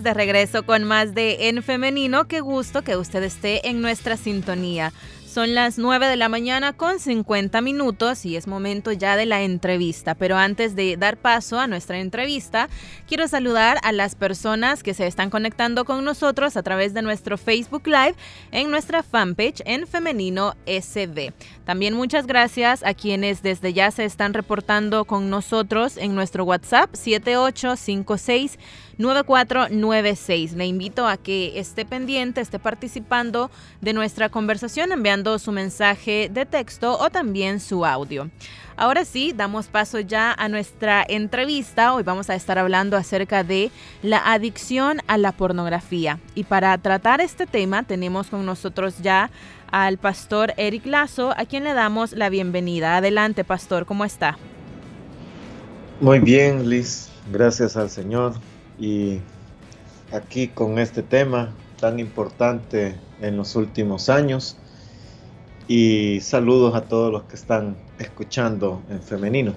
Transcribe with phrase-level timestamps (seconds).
[0.00, 2.26] De regreso con más de En Femenino.
[2.26, 4.90] Qué gusto que usted esté en nuestra sintonía.
[5.32, 9.40] Son las 9 de la mañana con 50 minutos y es momento ya de la
[9.40, 10.14] entrevista.
[10.14, 12.68] Pero antes de dar paso a nuestra entrevista,
[13.08, 17.38] quiero saludar a las personas que se están conectando con nosotros a través de nuestro
[17.38, 18.14] Facebook Live
[18.50, 21.32] en nuestra fanpage en Femenino SB.
[21.64, 26.94] También muchas gracias a quienes desde ya se están reportando con nosotros en nuestro WhatsApp
[26.94, 28.58] 7856
[29.02, 30.54] 9496.
[30.54, 33.50] Le invito a que esté pendiente, esté participando
[33.80, 38.30] de nuestra conversación enviando su mensaje de texto o también su audio.
[38.76, 41.92] Ahora sí, damos paso ya a nuestra entrevista.
[41.92, 43.70] Hoy vamos a estar hablando acerca de
[44.02, 46.18] la adicción a la pornografía.
[46.34, 49.30] Y para tratar este tema tenemos con nosotros ya
[49.70, 52.96] al pastor Eric Lazo, a quien le damos la bienvenida.
[52.96, 54.38] Adelante, pastor, ¿cómo está?
[56.00, 57.08] Muy bien, Liz.
[57.30, 58.34] Gracias al Señor
[58.78, 59.20] y
[60.12, 64.56] aquí con este tema tan importante en los últimos años.
[65.68, 69.54] Y saludos a todos los que están escuchando en femenino.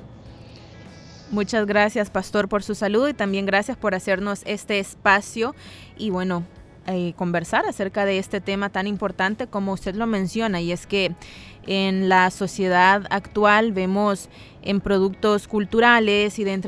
[1.31, 5.55] Muchas gracias, Pastor, por su saludo y también gracias por hacernos este espacio
[5.97, 6.43] y bueno,
[6.87, 11.15] eh, conversar acerca de este tema tan importante como usted lo menciona y es que
[11.67, 14.29] en la sociedad actual vemos
[14.65, 16.59] en productos culturales y de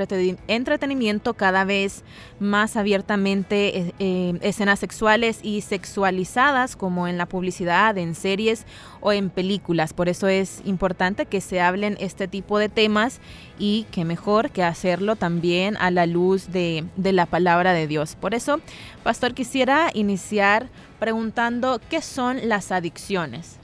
[0.48, 2.04] entretenimiento cada vez
[2.40, 8.66] más abiertamente eh, eh, escenas sexuales y sexualizadas como en la publicidad, en series
[9.02, 9.94] o en películas.
[9.94, 13.20] Por eso es importante que se hablen este tipo de temas
[13.58, 18.16] y que mejor que hacerlo también a la luz de, de la palabra de Dios.
[18.16, 18.62] Por eso,
[19.04, 20.70] Pastor, quisiera iniciar
[21.00, 23.58] preguntando qué son las adicciones.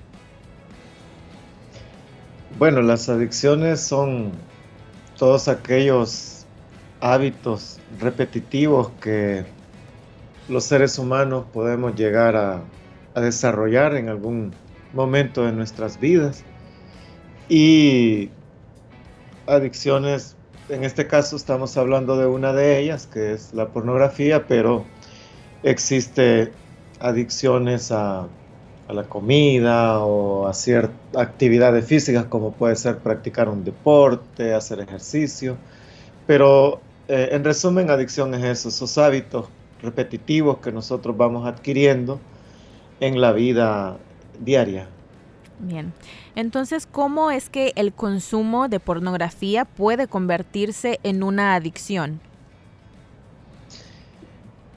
[2.59, 4.31] Bueno, las adicciones son
[5.17, 6.45] todos aquellos
[7.01, 9.43] hábitos repetitivos que
[10.47, 12.61] los seres humanos podemos llegar a,
[13.15, 14.53] desarrollar en algún
[14.93, 16.43] momento de nuestras vidas.
[17.49, 18.29] Y
[19.47, 20.35] adicciones,
[20.69, 24.85] en este caso estamos hablando de una de ellas, que es la pornografía, pero
[25.63, 26.51] existe
[26.99, 28.27] adicciones a
[28.93, 35.57] la comida o a ciertas actividades físicas como puede ser practicar un deporte, hacer ejercicio.
[36.27, 39.47] Pero eh, en resumen, adicción es eso, esos hábitos
[39.81, 42.19] repetitivos que nosotros vamos adquiriendo
[42.99, 43.97] en la vida
[44.39, 44.87] diaria.
[45.59, 45.93] Bien,
[46.35, 52.19] entonces, ¿cómo es que el consumo de pornografía puede convertirse en una adicción?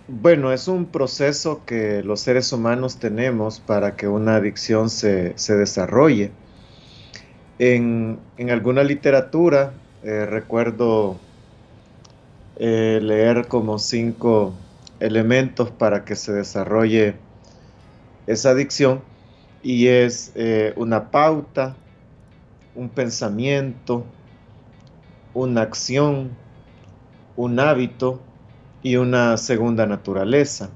[0.09, 6.31] Bueno, es un proceso que los seres humanos tenemos para que una adicción se, desarrolle.
[7.59, 9.73] En, alguna literatura,
[10.05, 11.19] eh, recuerdo
[12.57, 14.55] eh, leer como cinco
[15.01, 17.17] elementos para que se desarrolle
[18.29, 19.03] esa adicción
[19.61, 21.75] y es eh, una pauta,
[22.77, 24.05] un pensamiento,
[25.35, 26.31] una acción,
[27.35, 28.21] un hábito,
[28.87, 30.71] y una segunda naturaleza.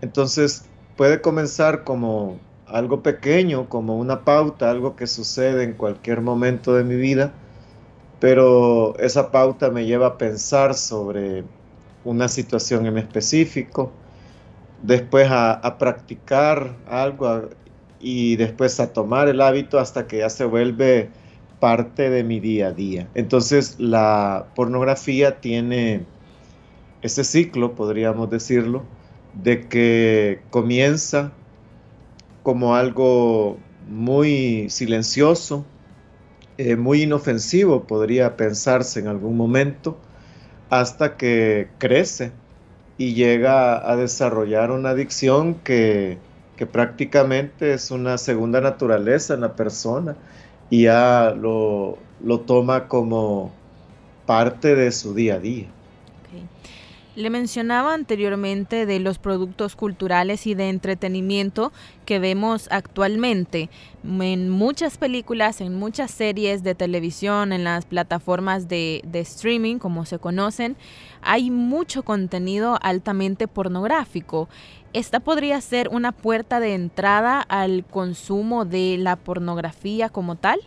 [0.00, 0.64] Entonces
[0.96, 6.84] puede comenzar como algo pequeño, como una pauta, algo que sucede en cualquier momento de
[6.84, 7.34] mi vida,
[8.18, 11.44] pero esa pauta me lleva a pensar sobre
[12.02, 13.92] una situación en específico,
[14.82, 17.50] después a, practicar algo
[18.00, 21.10] y después a tomar el hábito hasta que ya se vuelve
[21.60, 23.06] parte de mi día a día.
[23.14, 26.06] Entonces la pornografía tiene
[27.02, 28.82] ese ciclo, podríamos decirlo,
[29.34, 31.32] de que comienza
[32.42, 33.58] como algo
[33.88, 35.64] muy silencioso,
[36.56, 39.96] eh, muy inofensivo, podría pensarse en algún momento,
[40.70, 42.32] hasta que crece
[42.98, 46.18] y llega a desarrollar una adicción que,
[46.56, 50.16] que prácticamente es una segunda naturaleza en la persona
[50.68, 53.52] y ya lo, lo toma como
[54.26, 55.68] parte de su día a día.
[57.18, 61.72] Le mencionaba anteriormente de los productos culturales y de entretenimiento
[62.06, 63.70] que vemos actualmente
[64.04, 70.20] en muchas películas, en muchas series de televisión, en las plataformas de, streaming, como se
[70.20, 70.76] conocen,
[71.20, 74.48] hay mucho contenido altamente pornográfico.
[74.92, 80.60] ¿Esta podría ser una puerta de entrada al consumo de la pornografía como tal?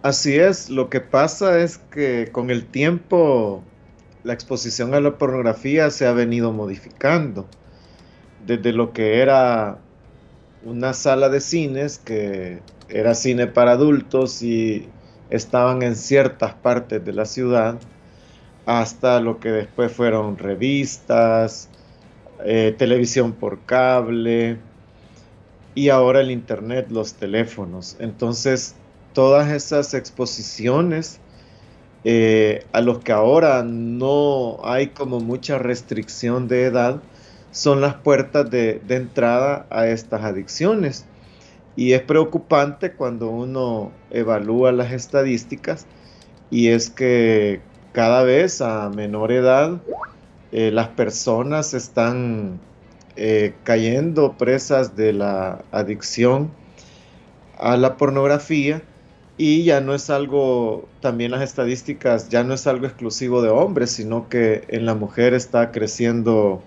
[0.00, 3.62] Así es, lo que pasa es que con el tiempo
[4.24, 7.46] la exposición a la pornografía se ha venido modificando.
[8.46, 9.78] Desde lo que era
[10.64, 14.88] una sala de cines, que era cine para adultos y
[15.30, 17.78] estaban en ciertas partes de la ciudad,
[18.66, 21.68] hasta lo que después fueron revistas,
[22.44, 24.58] eh, televisión por cable
[25.74, 27.96] y ahora el internet, los teléfonos.
[27.98, 28.74] Entonces,
[29.14, 31.20] todas esas exposiciones
[32.04, 37.00] eh, a los que ahora no hay como mucha restricción de edad,
[37.52, 41.04] son las puertas de, entrada a estas adicciones.
[41.76, 45.86] Y es preocupante cuando uno evalúa las estadísticas
[46.50, 47.60] y es que
[47.92, 49.80] cada vez a menor edad
[50.50, 52.60] eh, las personas están
[53.16, 56.50] eh, cayendo presas de la adicción
[57.58, 58.82] a la pornografía
[59.38, 63.90] y ya no es algo, también las estadísticas, ya no es algo exclusivo de hombres,
[63.90, 66.62] sino que en la mujer está creciendo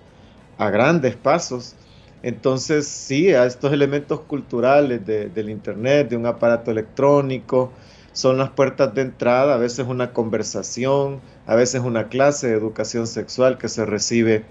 [0.58, 1.76] a grandes pasos.
[2.22, 7.72] Entonces, sí, a estos elementos culturales del Internet, de un aparato electrónico,
[8.12, 13.06] son las puertas de entrada, a veces una conversación, a veces una clase de educación
[13.06, 14.44] sexual que se recibe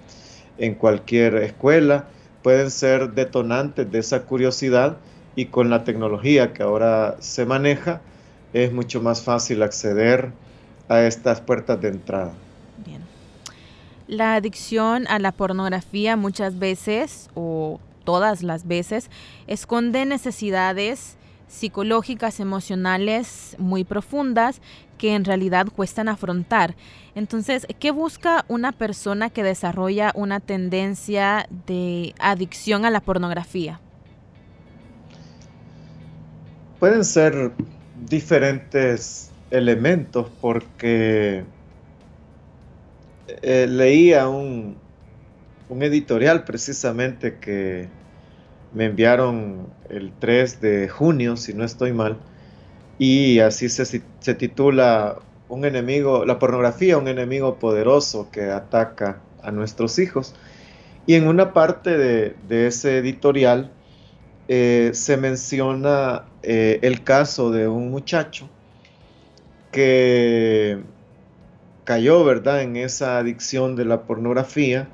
[0.58, 2.08] en cualquier escuela,
[2.44, 4.98] pueden ser detonantes de esa curiosidad
[5.36, 8.02] y con la tecnología que ahora se maneja
[8.54, 10.32] es mucho más fácil acceder
[10.88, 12.32] a estas puertas de entrada.
[12.86, 13.02] Bien.
[14.08, 19.10] La adicción a la pornografía muchas veces o todas las veces
[19.48, 21.18] esconde necesidades
[21.48, 24.62] psicológicas, emocionales muy profundas
[24.98, 26.76] que en realidad cuestan afrontar.
[27.14, 33.80] Entonces, ¿qué busca una persona que desarrolla una tendencia de adicción a la pornografía?
[36.86, 37.52] Pueden ser
[38.08, 41.44] diferentes elementos porque
[43.42, 44.78] eh, leía un,
[45.68, 47.90] un editorial precisamente que
[48.72, 52.20] me enviaron el 3 de junio, si no estoy mal,
[53.00, 55.18] y así se, se, titula
[55.50, 60.36] Un enemigo, la pornografía, un enemigo poderoso que ataca a nuestros hijos.
[61.08, 63.72] Y en una parte de, ese editorial
[64.48, 68.48] eh, se menciona eh, el caso de un muchacho
[69.72, 70.80] que
[71.84, 74.88] cayó, ¿verdad?, en esa adicción de la pornografía,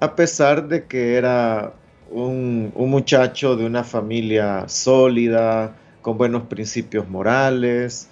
[0.00, 1.74] a pesar de que era
[2.10, 8.08] un, muchacho de una familia sólida, con buenos principios morales,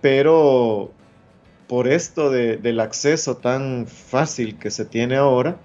[0.00, 0.90] pero
[1.68, 5.56] por esto del acceso tan fácil que se tiene ahora,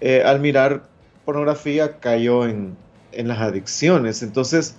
[0.00, 0.84] eh, al mirar
[1.24, 2.76] pornografía cayó en,
[3.12, 4.22] en, las adicciones.
[4.22, 4.76] Entonces,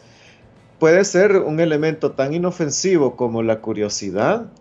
[0.80, 4.52] puede ser un elemento tan inofensivo como la curiosidad,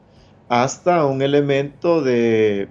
[0.48, 2.68] hasta un elemento de,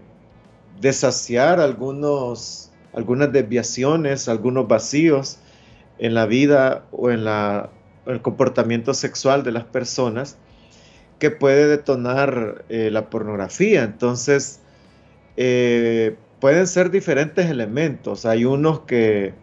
[0.82, 5.40] de saciar algunos algunas desviaciones, algunos vacíos
[5.98, 7.70] en la vida o en la,
[8.06, 10.38] el comportamiento sexual de las personas
[11.20, 13.84] que puede detonar eh, la pornografía.
[13.84, 14.62] Entonces,
[15.36, 18.26] eh, pueden ser diferentes elementos.
[18.26, 19.34] Hay unos que,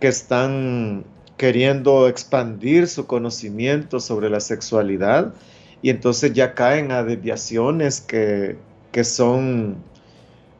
[0.00, 1.04] que están
[1.36, 5.32] queriendo expandir su conocimiento sobre la sexualidad
[5.82, 8.56] y entonces ya caen a desviaciones que,
[8.92, 9.76] que son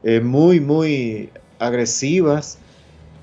[0.02, 2.58] eh, muy, muy agresivas.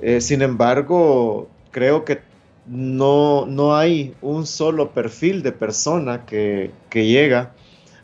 [0.01, 2.19] Eh, sin embargo, creo que
[2.67, 7.53] no, no, hay un solo perfil de persona que, llega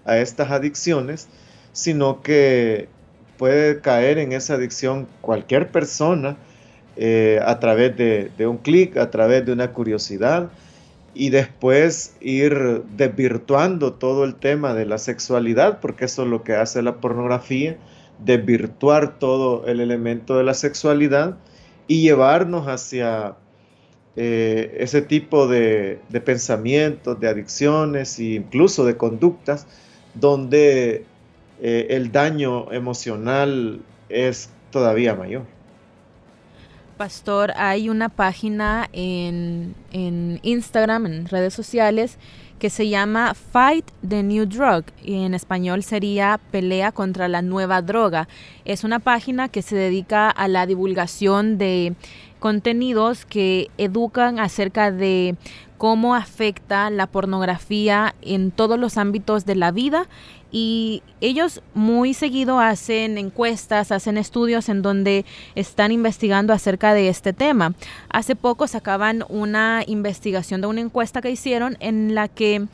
[0.05, 1.27] a estas adicciones,
[1.71, 2.87] sino que
[3.37, 6.37] puede caer en esa adicción cualquier persona
[6.95, 10.49] eh, a través de, un clic, a través de una curiosidad
[11.15, 16.55] y después ir desvirtuando todo el tema de la sexualidad, porque eso es lo que
[16.55, 17.77] hace la pornografía,
[18.19, 21.37] desvirtuar todo el elemento de la sexualidad
[21.87, 23.35] y llevarnos hacia
[24.15, 29.65] eh, ese tipo de, pensamientos, de adicciones e incluso de conductas
[30.13, 31.05] donde
[31.61, 35.43] eh, el daño emocional es todavía mayor.
[36.97, 42.17] Pastor, hay una página en, en Instagram, en redes sociales,
[42.59, 47.81] que se llama Fight the New Drug y en español sería Pelea contra la nueva
[47.81, 48.29] droga.
[48.63, 51.93] Es una página que se dedica a la divulgación de
[52.39, 55.35] contenidos que educan acerca de
[55.83, 60.07] cómo afecta la pornografía en todos los ámbitos de la vida
[60.49, 65.25] y ellos muy seguido hacen encuestas, hacen estudios en donde
[65.55, 67.73] están investigando acerca de este tema.
[68.07, 72.65] Hace poco sacaban una investigación de una encuesta que hicieron en la que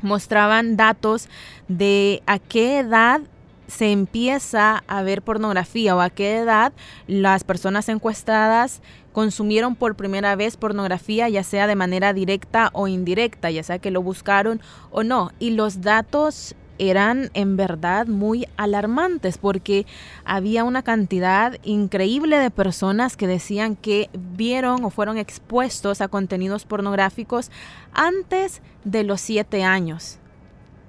[0.00, 1.28] mostraban datos
[1.66, 3.22] de a qué edad
[3.66, 6.72] se empieza a ver pornografía o a qué edad
[7.06, 13.50] las personas encuestadas consumieron por primera vez pornografía, ya sea de manera directa o indirecta,
[13.50, 15.30] ya sea que lo buscaron o no.
[15.38, 19.86] Y los datos eran en verdad muy alarmantes porque
[20.24, 26.64] había una cantidad increíble de personas que decían que vieron o fueron expuestos a contenidos
[26.64, 27.50] pornográficos
[27.92, 30.18] antes de los siete años.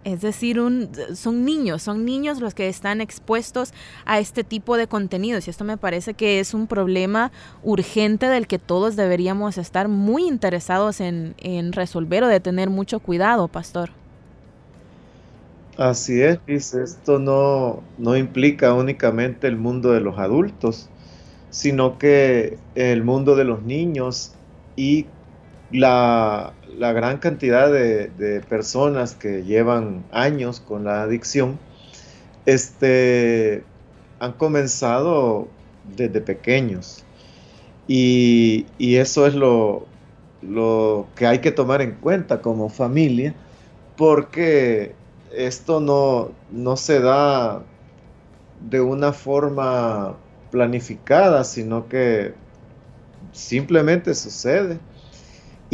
[0.04, 0.60] Es decir,
[1.16, 3.74] son niños, son niños los que están expuestos
[4.06, 7.32] a este tipo de contenidos y esto me parece que es un problema
[7.64, 11.34] urgente del que todos deberíamos estar muy interesados en,
[11.72, 13.92] resolver o de tener mucho cuidado, pastor.
[15.78, 20.90] Así es, esto no, no implica únicamente el mundo de los adultos,
[21.50, 24.34] sino que el mundo de los niños
[24.76, 25.08] y
[25.72, 31.60] la, gran cantidad de, personas que llevan años con la adicción,
[32.46, 33.64] este,
[34.20, 35.48] han comenzado
[35.96, 37.04] desde pequeños.
[37.88, 39.86] Y, eso es lo,
[40.42, 43.34] lo que hay que tomar en cuenta como familia,
[43.98, 44.96] porque
[45.36, 47.64] esto no, no se da
[48.70, 50.16] de una forma
[50.52, 52.34] planificada, sino que
[53.32, 54.80] simplemente sucede.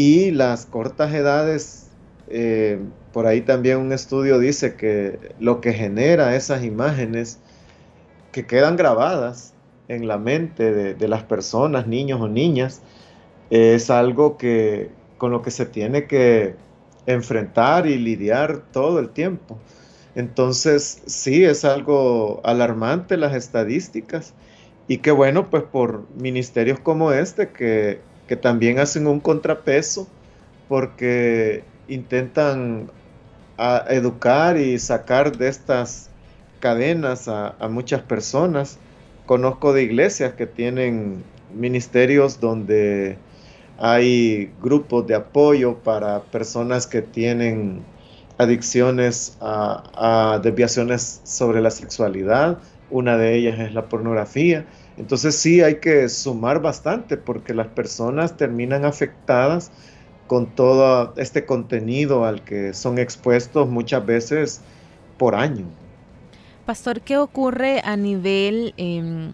[0.02, 1.90] Y las cortas edades,
[2.30, 2.80] eh,
[3.12, 7.38] por ahí también un estudio dice que lo que genera esas imágenes
[8.32, 9.54] que quedan grabadas
[9.90, 12.82] en la mente de, las personas, niños o niñas,
[13.50, 16.56] es algo que con lo que se tiene que
[17.06, 19.60] enfrentar y lidiar todo el tiempo.
[20.16, 24.34] Entonces, sí, es algo alarmante las estadísticas
[24.88, 27.50] y qué bueno, pues por ministerios como este
[28.30, 30.08] que, también hacen un contrapeso
[30.68, 32.92] porque intentan
[33.90, 36.10] educar y sacar de estas
[36.60, 38.78] cadenas a, a muchas personas.
[39.26, 43.18] Conozco de iglesias que tienen ministerios donde
[43.80, 47.84] hay grupos de apoyo para personas que tienen
[48.38, 52.58] adicciones a, desviaciones sobre la sexualidad.
[52.90, 54.66] Una de ellas es la pornografía.
[55.00, 59.72] Entonces sí hay que sumar bastante porque las personas terminan afectadas
[60.28, 64.62] con todo este contenido al que son expuestos muchas veces
[65.18, 65.66] por año.
[66.66, 69.34] Pastor, ¿qué ocurre a nivel em,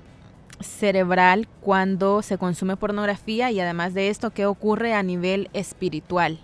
[0.61, 6.39] cerebral cuando se consume pornografía y además de esto, ¿qué ocurre a nivel espiritual?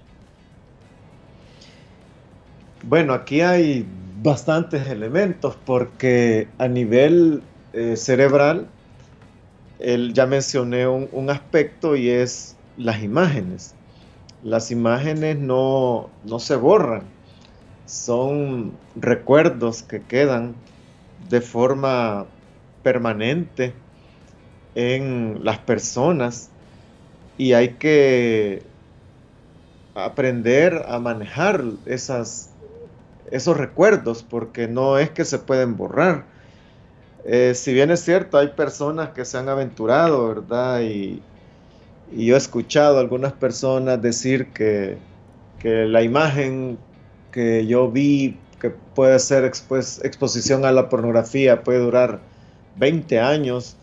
[2.83, 3.85] Bueno, aquí hay
[4.23, 8.67] bastantes elementos porque a nivel eh, cerebral,
[10.13, 13.75] ya mencioné un, aspecto y es las imágenes.
[14.43, 17.03] Las imágenes no, no se borran,
[17.85, 20.55] son recuerdos que quedan
[21.29, 22.25] de forma
[22.83, 23.73] permanente
[24.73, 26.49] en las personas
[27.37, 28.63] y hay que
[29.95, 32.47] aprender a manejar esos
[33.57, 36.30] recuerdos porque no es que se pueden borrar.
[37.23, 40.81] Eh, si bien es cierto, hay personas que se han aventurado, ¿verdad?
[40.81, 41.21] Y,
[42.13, 44.97] yo he escuchado a algunas personas decir que,
[45.63, 46.77] la imagen
[47.31, 52.19] que yo vi, que puede ser exposición a la pornografía, puede durar
[52.77, 53.77] 20 años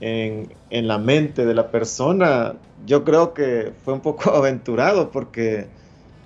[0.00, 2.54] en, la mente de la persona,
[2.86, 5.66] yo creo que fue un poco aventurado porque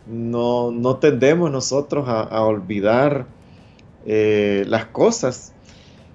[0.06, 3.26] no, no tendemos nosotros a, olvidar
[4.06, 5.52] eh, las cosas,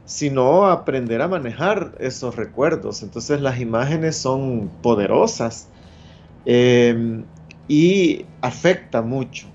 [0.08, 3.04] sino aprender a manejar esos recuerdos.
[3.04, 5.68] Entonces las imágenes son poderosas
[6.46, 7.26] em,
[7.68, 9.48] y afecta mucho.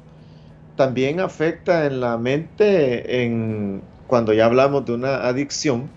[0.76, 5.88] También afecta en la mente en, cuando ya hablamos de una adicción.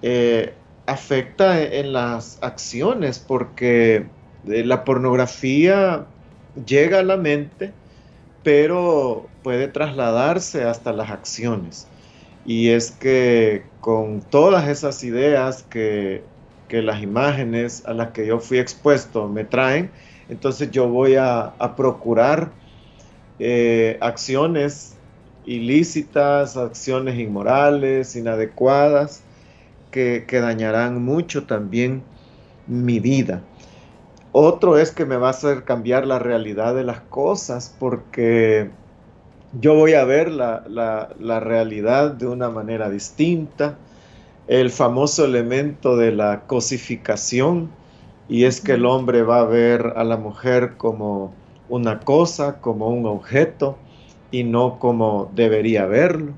[0.00, 0.54] Eh,
[0.86, 4.06] afecta en las acciones porque
[4.48, 6.06] eh, la pornografía
[6.66, 7.74] llega a la mente,
[8.42, 11.88] pero puede trasladarse hasta las acciones.
[12.46, 16.22] Y es que con todas esas ideas que,
[16.70, 19.90] las imágenes a las que yo fui expuesto me traen,
[20.28, 22.52] entonces yo voy a, procurar
[23.38, 24.96] eh, acciones
[25.44, 29.22] ilícitas, acciones inmorales, inadecuadas,
[29.90, 32.02] que, que dañarán mucho también
[32.66, 33.42] mi vida.
[34.32, 38.70] Otro es que me va a hacer cambiar la realidad de las cosas porque
[39.60, 43.76] yo voy a ver la, la, realidad de una manera distinta.
[44.48, 47.70] El famoso elemento de la cosificación,
[48.28, 51.32] y es que el hombre va a ver a la mujer como
[51.68, 53.76] una cosa, como un objeto,
[54.30, 56.32] y no como debería verlo,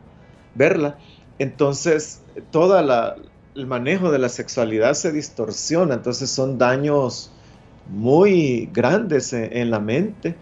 [0.55, 0.97] verla.
[1.39, 7.33] Entonces, todo el manejo de la sexualidad se distorsiona, entonces son daños
[7.89, 10.37] muy grandes en, la mente.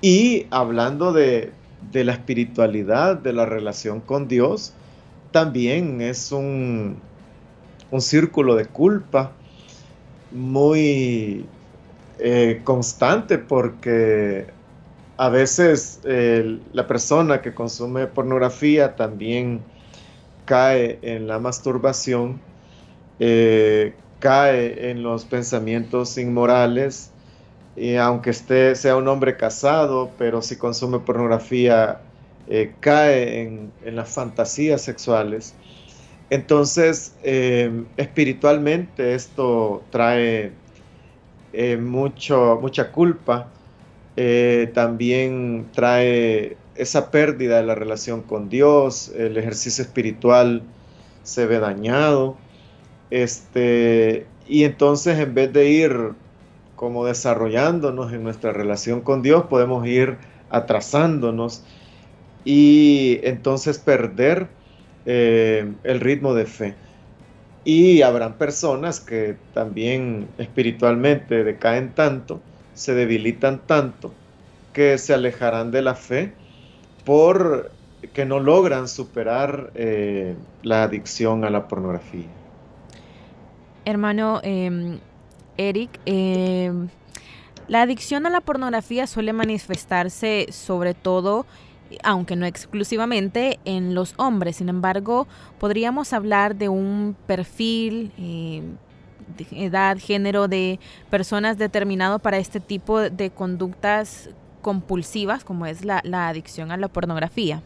[0.00, 1.52] Y hablando de,
[1.92, 4.72] la espiritualidad, de la relación con Dios,
[5.32, 6.96] también es un,
[7.90, 9.32] un círculo de culpa
[10.30, 11.46] muy
[12.18, 14.46] eh, constante porque
[15.16, 19.60] a veces la persona que consume pornografía también
[20.44, 22.40] cae en la masturbación,
[23.18, 27.10] eh, cae en los pensamientos inmorales,
[27.76, 32.00] y aunque esté, sea un hombre casado, pero si consume pornografía,
[32.48, 35.54] eh, cae en, las fantasías sexuales.
[36.30, 40.52] Entonces, eh, espiritualmente esto trae
[41.52, 43.48] eh, mucho, mucha culpa,
[44.74, 50.62] también trae esa pérdida de la relación con Dios, el ejercicio espiritual
[51.24, 52.36] se ve dañado,
[53.10, 56.14] este, y entonces en vez de ir
[56.84, 60.18] como desarrollándonos en nuestra relación con Dios, podemos ir
[60.50, 61.64] atrasándonos
[62.44, 64.48] y entonces perder
[65.06, 66.74] eh, el ritmo de fe.
[67.64, 72.42] Y habrán personas que también espiritualmente decaen tanto,
[72.74, 74.12] se debilitan tanto,
[74.74, 76.34] que se alejarán de la fe
[77.06, 77.70] por
[78.12, 82.28] que no logran superar eh, la adicción a la pornografía.
[83.86, 84.98] Hermano em,
[85.56, 86.88] Eric, em,
[87.68, 91.46] la adicción a la pornografía suele manifestarse sobre todo,
[92.02, 94.56] aunque no exclusivamente, en los hombres.
[94.56, 95.26] Sin embargo,
[95.58, 100.78] podríamos hablar de un perfil, de edad, género de
[101.10, 107.62] personas determinado para este tipo de conductas compulsivas, como es la adicción a la pornografía.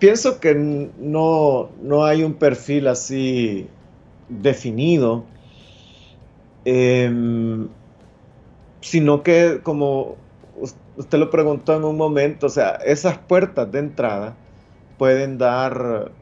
[0.00, 1.68] pienso que no,
[2.02, 3.68] hay un perfil así
[4.30, 5.24] definido,
[6.64, 7.68] em,
[8.80, 10.16] sino que como
[10.96, 14.36] usted lo preguntó en un momento, o sea, esas puertas de entrada
[14.98, 16.12] pueden dar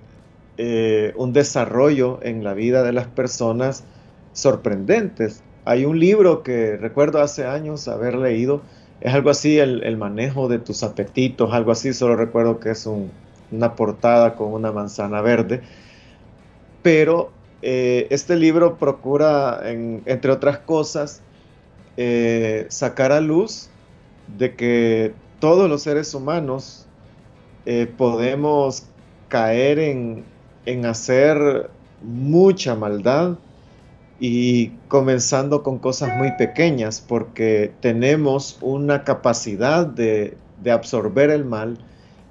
[0.56, 3.84] eh, un desarrollo en la vida de las personas
[4.32, 5.42] sorprendentes.
[5.64, 8.62] Hay un libro que recuerdo hace años haber leído,
[9.00, 12.86] es algo así, el, el manejo de tus apetitos, algo así, solo recuerdo que es
[12.86, 13.10] un,
[13.50, 15.62] una portada con una manzana verde,
[16.82, 17.30] pero
[17.62, 21.22] eh, este libro procura, entre otras cosas,
[21.96, 23.70] eh, sacar a luz
[24.38, 26.86] de que todos los seres humanos
[27.66, 28.84] eh, podemos
[29.28, 30.24] caer en,
[30.66, 31.70] en hacer
[32.02, 33.36] mucha maldad
[34.20, 41.78] y comenzando con cosas muy pequeñas porque tenemos una capacidad de, de absorber el mal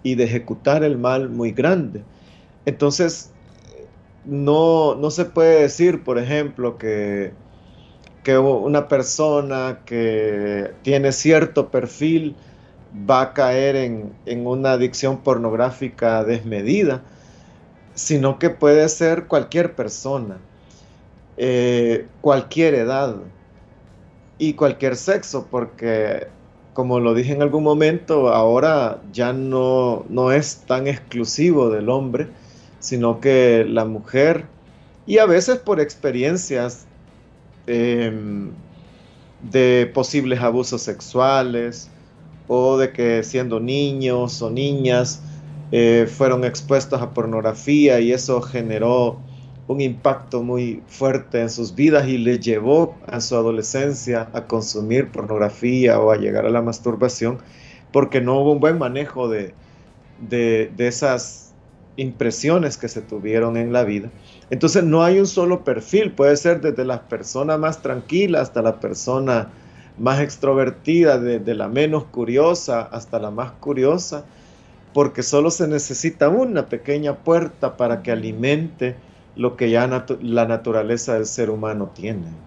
[0.03, 2.03] y de ejecutar el mal muy grande.
[2.65, 3.31] Entonces,
[4.27, 7.31] no, no se puede decir, por ejemplo, que,
[8.23, 12.35] que una persona que tiene cierto perfil
[13.09, 14.13] va a caer en,
[14.45, 17.03] una adicción pornográfica desmedida,
[17.93, 20.37] sino que puede ser cualquier persona,
[21.37, 23.15] eh, cualquier edad
[24.37, 26.27] y cualquier sexo, porque
[26.73, 32.27] como lo dije en algún momento, ahora ya no, no es tan exclusivo del hombre,
[32.79, 34.45] sino que la mujer,
[35.05, 36.85] y a veces por experiencias
[37.65, 38.51] em,
[39.41, 41.89] de posibles abusos sexuales,
[42.47, 45.21] o de que siendo niños o niñas
[45.71, 49.19] eh, fueron expuestos a pornografía y eso generó
[49.67, 55.11] un impacto muy fuerte en sus vidas y les llevó a su adolescencia a consumir
[55.11, 57.39] pornografía o a llegar a la masturbación
[57.91, 59.53] porque no hubo un buen manejo de,
[60.21, 61.46] de, esas
[61.97, 64.09] impresiones que se tuvieron en la vida.
[64.49, 68.79] Entonces no hay un solo perfil, puede ser desde la persona más tranquila hasta la
[68.79, 69.49] persona
[69.97, 74.25] más extrovertida, desde la menos curiosa hasta la más curiosa,
[74.93, 78.95] porque solo se necesita una pequeña puerta para que alimente
[79.35, 79.87] lo que ya
[80.21, 82.46] la naturaleza del ser humano tiene.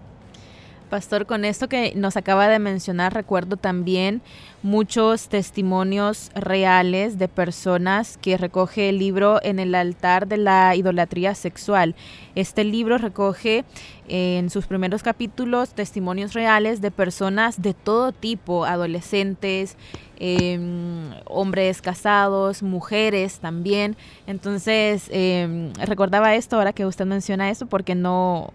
[0.91, 4.21] Pastor, con esto que nos acaba de mencionar, recuerdo también
[4.61, 11.33] muchos testimonios reales de personas que recoge el libro en el altar de la idolatría
[11.33, 11.95] sexual.
[12.35, 13.63] Este libro recoge
[14.09, 19.77] eh, en sus primeros capítulos testimonios reales de personas de todo tipo, adolescentes,
[20.19, 23.95] em, hombres casados, mujeres también.
[24.27, 28.51] Entonces, em, recordaba esto ahora que usted menciona eso porque no,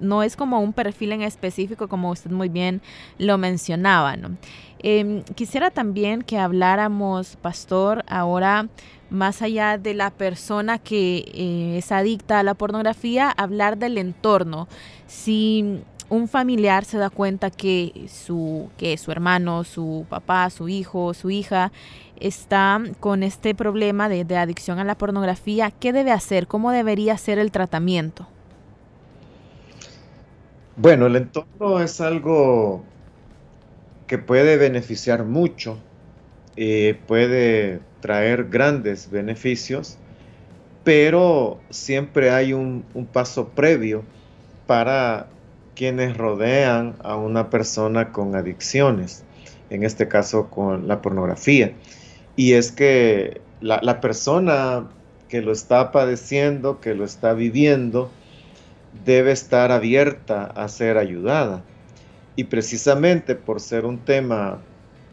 [0.00, 2.80] no es como un perfil en específico, como usted muy bien
[3.18, 4.16] lo mencionaba.
[4.78, 8.68] Em, quisiera también que habláramos, pastor, ahora
[9.10, 14.68] más allá de la persona que eh, es adicta a la pornografía, hablar del entorno.
[15.06, 21.14] Si un familiar se da cuenta que su, que su hermano, su papá, su hijo,
[21.14, 21.72] su hija
[22.18, 26.46] está con este problema de, de adicción a la pornografía, ¿qué debe hacer?
[26.46, 28.26] ¿Cómo debería ser el tratamiento?
[30.76, 32.84] Bueno, el entorno es algo
[34.06, 35.78] que puede beneficiar mucho,
[36.56, 39.98] y puede traer grandes beneficios,
[40.84, 44.04] pero siempre hay un, paso previo
[44.66, 45.28] para
[45.74, 49.24] quienes rodean a una persona con adicciones,
[49.68, 51.72] en este caso con la pornografía.
[52.36, 54.88] Y es que la, la persona
[55.28, 58.10] que lo está padeciendo, que lo está viviendo,
[59.04, 61.62] debe estar abierta a ser ayudada.
[62.36, 64.60] Y precisamente por ser un tema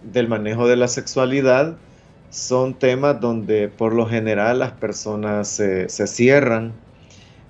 [0.01, 1.77] del manejo de la sexualidad,
[2.29, 6.73] son temas donde por lo general las personas se, cierran,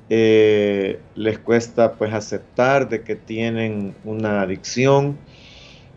[0.09, 5.17] eh, les cuesta pues aceptar de que tienen una adicción,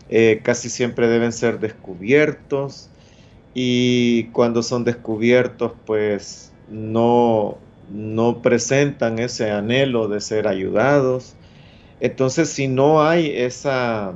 [0.09, 2.88] eh, casi siempre deben ser descubiertos.
[3.55, 7.59] Y cuando son descubiertos pues no,
[7.90, 11.37] no presentan ese anhelo de ser ayudados.
[12.01, 14.14] Entonces, si no hay esa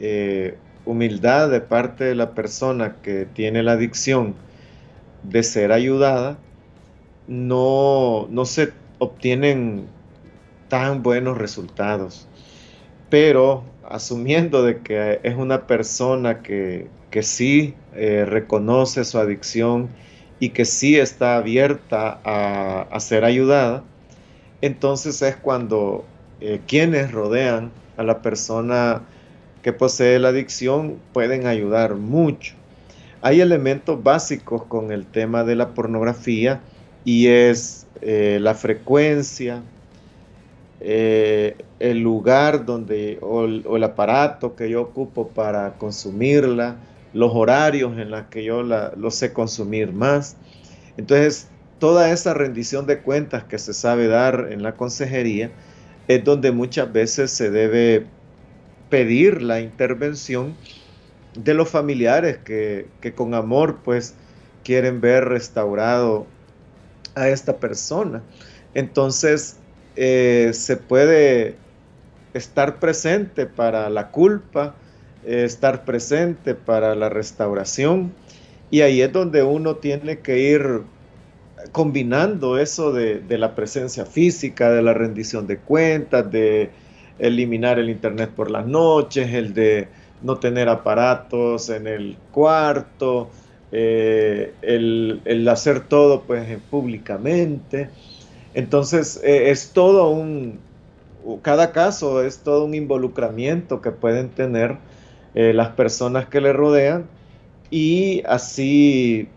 [0.00, 4.34] eh, humildad de parte de la persona que tiene la adicción
[5.22, 6.38] de ser ayudada,
[7.28, 9.86] no, no se obtienen
[10.68, 12.26] tan buenos resultados.
[13.10, 19.90] Pero asumiendo de que es una persona que, que sí eh, reconoce su adicción
[20.42, 23.84] y que sí está abierta a, ser ayudada,
[24.60, 26.04] entonces es cuando
[26.40, 29.02] eh, quienes rodean a la persona
[29.62, 32.54] que posee la adicción pueden ayudar mucho.
[33.20, 36.60] Hay elementos básicos con el tema de la pornografía
[37.04, 39.62] y es eh, la frecuencia,
[40.80, 46.78] eh, el lugar donde o el, aparato que yo ocupo para consumirla,
[47.12, 50.36] los horarios en los que yo la, sé consumir más.
[50.96, 51.48] Entonces,
[51.78, 55.50] toda esa rendición de cuentas que se sabe dar en la consejería
[56.08, 58.06] es donde muchas veces se debe
[58.88, 60.54] pedir la intervención
[61.34, 64.14] de los familiares que, con amor pues
[64.64, 66.26] quieren ver restaurado
[67.14, 68.22] a esta persona.
[68.74, 69.56] Entonces,
[69.96, 71.56] eh, se puede
[72.34, 74.74] estar presente para la culpa,
[75.24, 78.12] estar presente para la restauración.
[78.70, 80.82] Y ahí es donde uno tiene que ir
[81.70, 86.70] combinando eso de, la presencia física, de la rendición de cuentas, de
[87.18, 89.88] eliminar el internet por las noches, el de
[90.22, 93.30] no tener aparatos en el cuarto,
[93.70, 97.90] eh, el, hacer todo pues públicamente.
[98.54, 100.58] Entonces eh, es todo un,
[101.42, 104.76] cada caso es todo un involucramiento que pueden tener
[105.34, 107.06] eh, las personas que le rodean.
[107.70, 109.28] Y así,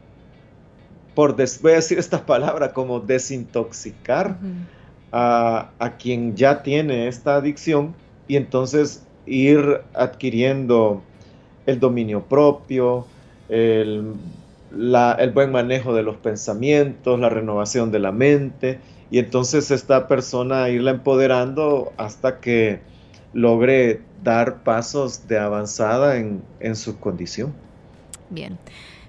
[1.13, 4.37] por voy a decir estas palabras como desintoxicar
[5.11, 7.95] a, quien ya tiene esta adicción
[8.27, 11.01] y entonces ir adquiriendo
[11.65, 13.05] el dominio propio,
[13.47, 14.13] el,
[14.71, 18.79] el, buen manejo de los pensamientos, la renovación de la mente,
[19.09, 22.81] y entonces esta persona irla empoderando hasta que
[23.35, 27.53] logre dar pasos de avanzada en, su condición.
[28.31, 28.57] Bien.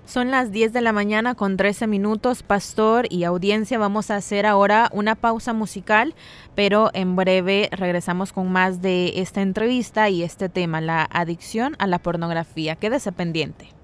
[0.05, 3.79] Son las 10 de la mañana con 13 minutos, pastor y audiencia.
[3.79, 6.15] Vamos a hacer ahora una pausa musical,
[6.55, 11.87] pero en breve regresamos con más de esta entrevista y este tema, la adicción a
[11.87, 12.77] la pornografía.
[12.77, 13.76] Quédese pendiente.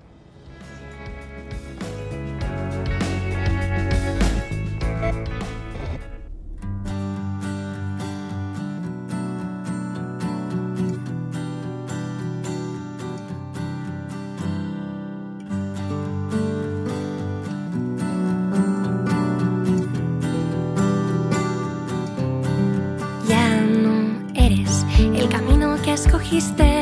[26.23, 26.82] he's there.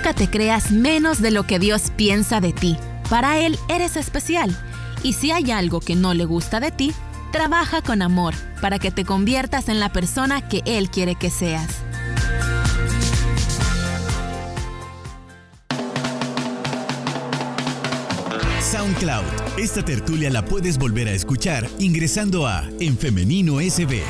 [0.00, 2.78] Nunca te creas menos de lo que Dios piensa de ti.
[3.10, 4.50] Para Él eres especial.
[5.02, 6.94] Y si hay algo que no le gusta de ti,
[7.32, 8.32] trabaja con amor
[8.62, 11.82] para que te conviertas en la persona que Él quiere que seas.
[18.72, 19.58] SoundCloud.
[19.58, 24.00] Esta tertulia la puedes volver a escuchar ingresando a En Femenino SB.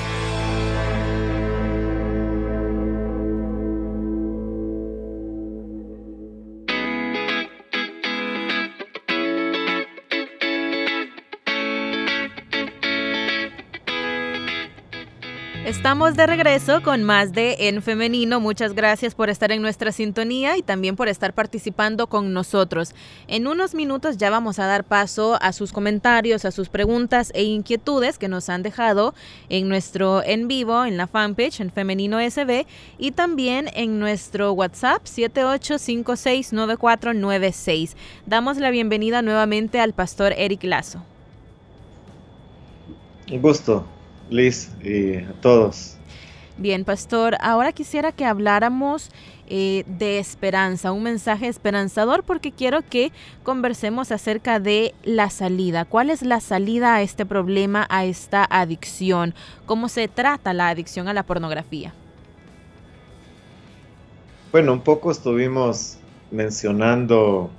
[15.80, 18.38] Estamos de regreso con más de En Femenino.
[18.38, 22.94] Muchas gracias por estar en nuestra sintonía y también por estar participando con nosotros.
[23.28, 27.44] En unos minutos ya vamos a dar paso a sus comentarios, a sus preguntas e
[27.44, 29.14] inquietudes que nos han dejado
[29.48, 32.66] en nuestro en vivo, en la fanpage, en Femenino SB
[32.98, 37.94] y también en nuestro WhatsApp 78569496.
[38.26, 41.02] Damos la bienvenida nuevamente al pastor Eric Lazo.
[43.30, 43.86] Un gusto,
[44.30, 45.96] Liz, y a todos.
[46.56, 49.10] Bien, pastor, ahora quisiera que habláramos
[49.48, 53.12] eh, de esperanza, un mensaje esperanzador, porque quiero que
[53.42, 55.84] conversemos acerca de la salida.
[55.84, 59.34] ¿Cuál es la salida a este problema, a esta adicción?
[59.66, 61.94] ¿Cómo se trata la adicción a la pornografía?
[64.52, 65.96] Bueno, un poco estuvimos
[66.30, 67.50] mencionando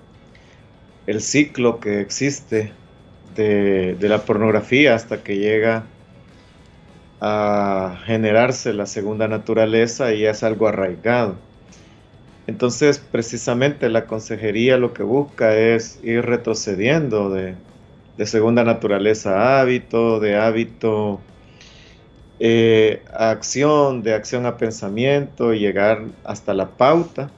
[1.07, 2.71] el ciclo que existe
[3.35, 5.85] de, de la pornografía hasta que llega
[7.21, 11.35] a generarse la segunda naturaleza y es algo arraigado.
[12.47, 17.55] Entonces, precisamente la consejería lo que busca es ir retrocediendo de,
[18.25, 21.21] segunda naturaleza a hábito, de hábito
[22.39, 27.29] eh, a acción, de acción a pensamiento, y llegar hasta la pauta.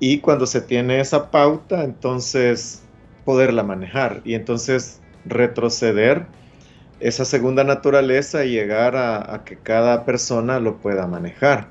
[0.00, 2.82] Y cuando se tiene esa pauta, entonces
[3.24, 6.26] poderla manejar y entonces retroceder
[7.00, 11.68] esa segunda naturaleza y llegar a, que cada persona lo pueda manejar.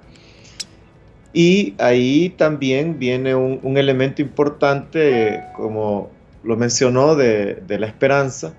[1.33, 6.09] Y ahí también viene un, elemento importante, como
[6.43, 8.53] lo mencionó, de, de, la esperanza,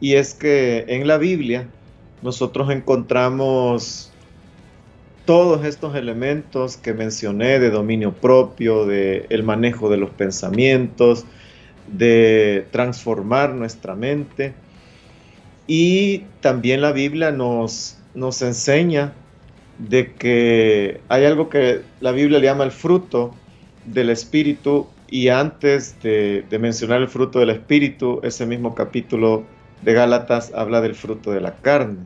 [0.00, 1.68] y es que en la Biblia
[2.22, 4.10] nosotros encontramos
[5.24, 11.24] todos estos elementos que mencioné de dominio propio, de el manejo de los pensamientos,
[11.86, 14.54] de transformar nuestra mente,
[15.72, 19.12] y también la Biblia nos, nos enseña
[19.78, 23.32] de que hay algo que la Biblia le llama el fruto
[23.84, 29.44] del Espíritu y antes de, mencionar el fruto del Espíritu, ese mismo capítulo
[29.82, 31.98] de Gálatas habla del fruto de la carne.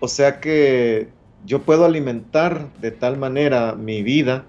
[0.00, 1.08] O sea que
[1.46, 4.44] yo puedo alimentar de tal manera mi vida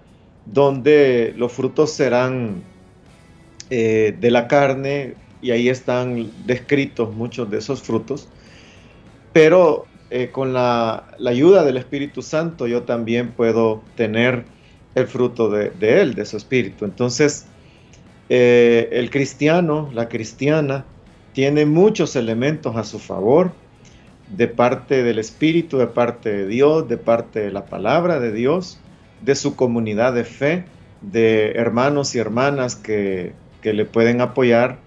[0.45, 2.63] donde los frutos serán
[3.69, 8.27] eh, de la carne, y ahí están descritos muchos de esos frutos.
[9.33, 14.45] Pero eh, con la, ayuda del Espíritu Santo yo también puedo tener
[14.95, 16.85] el fruto de, Él, de su Espíritu.
[16.85, 17.45] Entonces,
[18.27, 20.85] eh, el cristiano, la cristiana,
[21.33, 23.51] tiene muchos elementos a su favor
[24.35, 28.79] de parte del Espíritu, de parte de Dios, de parte de la palabra de Dios,
[29.21, 30.65] de su comunidad de fe,
[31.01, 34.79] de hermanos y hermanas que, que le pueden apoyar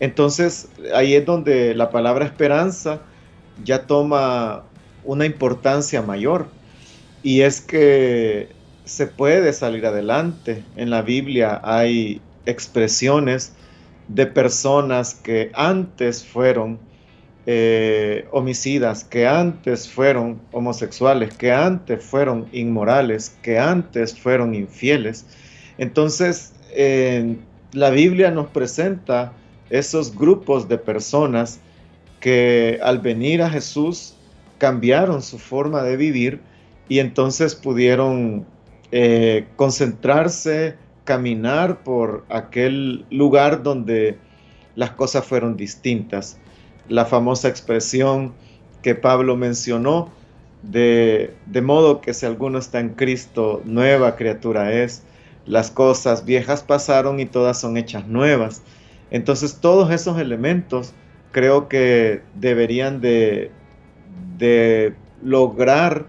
[0.00, 3.00] entonces ahí es donde la palabra esperanza
[3.64, 4.64] ya toma
[5.04, 6.48] una importancia mayor
[7.22, 8.48] y es que
[8.84, 10.64] se puede salir adelante.
[10.76, 13.52] En la Biblia hay expresiones
[14.08, 16.78] de personas que antes fueron
[17.46, 25.26] eh, homicidas, que antes fueron homosexuales, que antes fueron inmorales, que antes fueron infieles.
[25.78, 26.52] Entonces,
[27.72, 29.32] la Biblia nos presenta
[29.70, 31.60] esos grupos de personas
[32.20, 34.14] que al venir a Jesús
[34.58, 36.40] cambiaron su forma de vivir
[36.88, 38.46] y entonces pudieron
[38.90, 44.18] eh, concentrarse, caminar por aquel lugar donde
[44.74, 46.38] las cosas fueron distintas.
[46.88, 48.32] La famosa expresión
[48.82, 50.10] que Pablo mencionó,
[50.62, 55.02] de, de modo que si alguno está en Cristo, nueva criatura es,
[55.46, 58.62] las cosas viejas pasaron y todas son hechas nuevas.
[59.10, 60.92] Entonces todos esos elementos
[61.32, 63.50] creo que deberían de,
[65.22, 66.06] lograr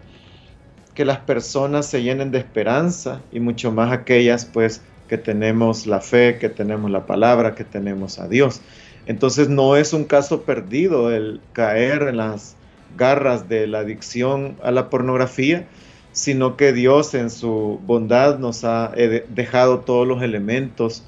[0.94, 6.02] que las personas se llenen de esperanza y mucho más aquellas pues que tenemos la
[6.02, 8.62] fe, que tenemos la palabra, que tenemos a Dios.
[9.08, 12.56] Entonces no es un caso perdido el caer en las
[12.98, 15.68] garras de la adicción a la pornografía,
[16.12, 21.04] sino que Dios en su bondad nos ha eh, dejado todos los elementos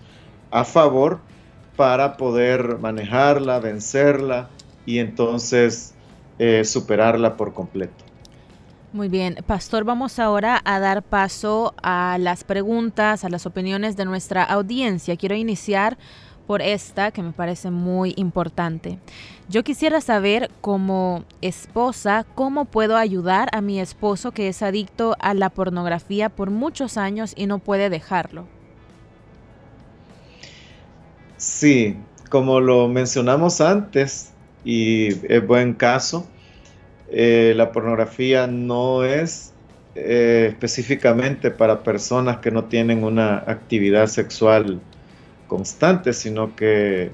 [0.49, 1.19] a favor
[1.81, 4.49] para poder manejarla, vencerla
[4.85, 5.95] y entonces
[6.37, 8.05] eh, superarla por completo.
[8.93, 14.05] Muy bien, Pastor, vamos ahora a dar paso a las preguntas, a las opiniones de
[14.05, 15.17] nuestra audiencia.
[15.17, 15.97] Quiero iniciar
[16.45, 18.99] por esta que me parece muy importante.
[19.49, 25.33] Yo quisiera saber como esposa cómo puedo ayudar a mi esposo que es adicto a
[25.33, 28.60] la pornografía por muchos años y no puede dejarlo.
[31.41, 31.97] Sí,
[32.29, 34.31] como lo mencionamos antes,
[34.63, 36.27] y es buen caso,
[37.09, 39.51] eh, la pornografía no es
[39.95, 44.81] eh, específicamente para personas que no tienen una actividad sexual
[45.47, 47.09] constante, sino que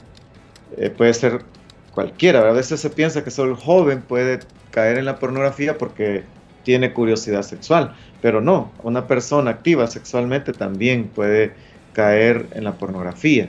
[0.76, 1.44] eh, puede ser
[1.94, 2.42] cualquiera.
[2.50, 4.40] A veces se piensa que solo el joven puede
[4.72, 6.26] caer en la pornografía porque
[6.64, 11.54] tiene curiosidad sexual, pero no, una persona activa sexualmente también puede
[11.94, 13.48] caer en la pornografía.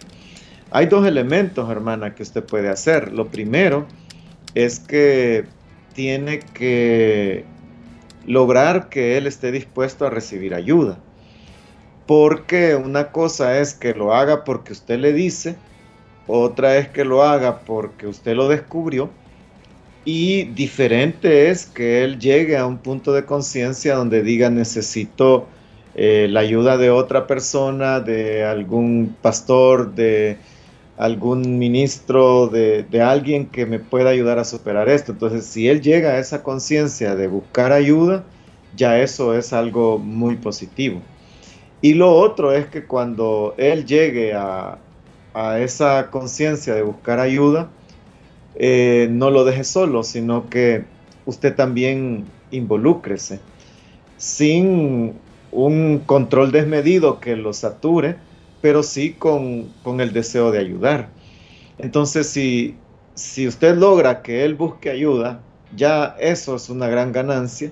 [0.70, 3.12] Hay dos elementos, hermana, que usted puede hacer.
[3.12, 3.86] Lo primero
[4.54, 5.46] es que
[5.94, 7.44] tiene que
[8.26, 10.98] lograr que él esté dispuesto a recibir ayuda.
[12.06, 15.56] Porque una cosa es que lo haga porque usted le dice,
[16.26, 19.10] otra es que lo haga porque usted lo descubrió
[20.04, 25.46] y diferente es que él llegue a un punto de conciencia donde diga necesito
[25.94, 30.38] eh, la ayuda de otra persona, de algún pastor, de
[30.98, 35.12] algún ministro, de, alguien que me pueda ayudar a superar esto.
[35.12, 38.24] Entonces, si él llega a esa conciencia de buscar ayuda,
[38.76, 41.00] ya eso es algo muy positivo.
[41.80, 44.78] Y lo otro es que cuando él llegue a,
[45.60, 47.70] esa conciencia de buscar ayuda,
[48.56, 50.82] eh, no lo deje solo, sino que
[51.26, 53.38] usted también involúcrese,
[54.16, 55.14] sin
[55.52, 58.16] un control desmedido que lo sature,
[58.60, 61.08] pero sí con, el deseo de ayudar.
[61.78, 62.76] Entonces, si,
[63.14, 65.40] si usted logra que él busque ayuda,
[65.76, 67.70] ya eso es una gran ganancia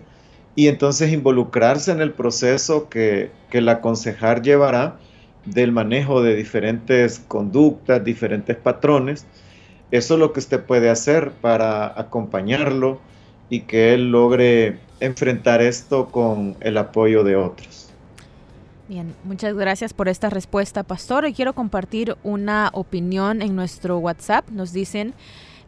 [0.54, 4.96] y entonces involucrarse en el proceso que, que el aconsejar llevará
[5.44, 9.26] del manejo de diferentes conductas, diferentes patrones.
[9.90, 13.00] Eso es lo que usted puede hacer para acompañarlo
[13.48, 17.85] y que él logre enfrentar esto con el apoyo de otros.
[18.88, 21.26] Bien, muchas gracias por esta respuesta, Pastor.
[21.26, 24.48] Y quiero compartir una opinión en nuestro WhatsApp.
[24.50, 25.12] Nos dicen,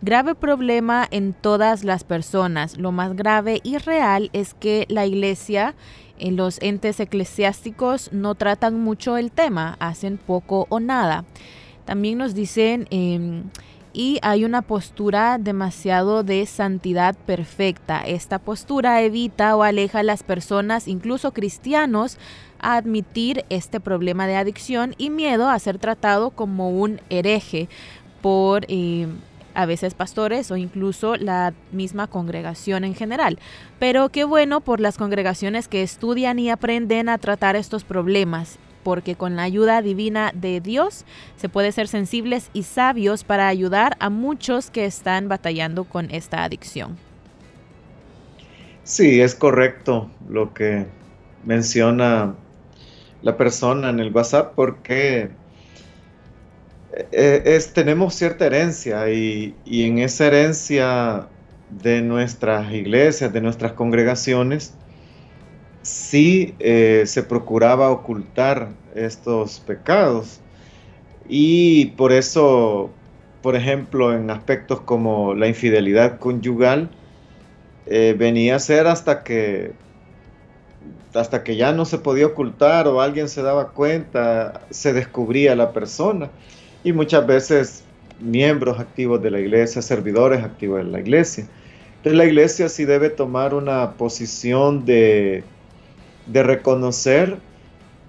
[0.02, 2.78] grave problema en todas las personas.
[2.78, 5.74] Lo más grave y real es que la iglesia,
[6.20, 11.24] en los entes eclesiásticos no tratan mucho el tema, hacen poco o nada.
[11.86, 12.86] También nos dicen...
[12.90, 13.44] Em,
[13.94, 18.00] y hay una postura demasiado de santidad perfecta.
[18.00, 22.18] Esta postura evita o aleja a las personas, incluso cristianos,
[22.60, 27.68] a admitir este problema de adicción y miedo a ser tratado como un hereje
[28.20, 29.06] por eh,
[29.54, 33.38] a veces pastores o incluso la misma congregación en general.
[33.78, 39.16] Pero qué bueno por las congregaciones que estudian y aprenden a tratar estos problemas porque
[39.16, 41.04] con la ayuda divina de Dios
[41.36, 46.42] se puede ser sensibles y sabios para ayudar a muchos que están batallando con esta
[46.44, 46.96] adicción.
[48.84, 50.86] Sí, es correcto lo que
[51.44, 52.34] menciona
[53.22, 55.30] la persona en el WhatsApp porque
[57.12, 61.28] eh, es, tenemos cierta herencia y, en esa herencia
[61.70, 64.74] de nuestras iglesias, de nuestras congregaciones,
[65.82, 70.40] sí eh, se procuraba ocultar estos pecados.
[71.28, 72.90] Y por eso,
[73.42, 76.90] por ejemplo, en aspectos como la infidelidad conyugal,
[77.86, 79.72] eh, venía a ser hasta que
[81.14, 85.72] hasta que ya no se podía ocultar o alguien se daba cuenta, se descubría la
[85.72, 86.30] persona.
[86.84, 87.84] Y muchas veces
[88.20, 91.46] miembros activos de la iglesia, servidores activos de la iglesia.
[91.96, 95.42] Entonces la iglesia sí debe tomar una posición de,
[96.26, 97.38] de reconocer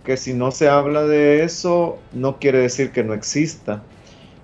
[0.04, 3.84] que si no se habla de eso, no quiere decir que no exista.